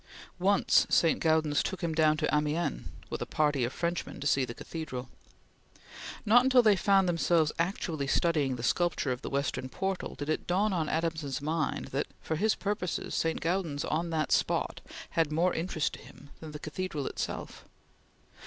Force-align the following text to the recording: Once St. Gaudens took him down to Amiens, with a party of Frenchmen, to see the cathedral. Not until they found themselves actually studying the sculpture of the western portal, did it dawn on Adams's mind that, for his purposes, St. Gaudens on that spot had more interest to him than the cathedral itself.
Once 0.39 0.87
St. 0.89 1.19
Gaudens 1.19 1.61
took 1.61 1.81
him 1.81 1.93
down 1.93 2.17
to 2.17 2.35
Amiens, 2.35 2.87
with 3.11 3.21
a 3.21 3.27
party 3.27 3.63
of 3.63 3.71
Frenchmen, 3.71 4.19
to 4.19 4.25
see 4.25 4.45
the 4.45 4.55
cathedral. 4.55 5.09
Not 6.25 6.43
until 6.43 6.63
they 6.63 6.75
found 6.75 7.07
themselves 7.07 7.51
actually 7.59 8.07
studying 8.07 8.55
the 8.55 8.63
sculpture 8.63 9.11
of 9.11 9.21
the 9.21 9.29
western 9.29 9.69
portal, 9.69 10.15
did 10.15 10.27
it 10.27 10.47
dawn 10.47 10.73
on 10.73 10.89
Adams's 10.89 11.39
mind 11.39 11.89
that, 11.89 12.07
for 12.19 12.35
his 12.35 12.55
purposes, 12.55 13.13
St. 13.13 13.39
Gaudens 13.41 13.85
on 13.85 14.09
that 14.09 14.31
spot 14.31 14.81
had 15.11 15.31
more 15.31 15.53
interest 15.53 15.93
to 15.93 15.99
him 15.99 16.31
than 16.39 16.49
the 16.51 16.57
cathedral 16.57 17.05
itself. 17.05 17.65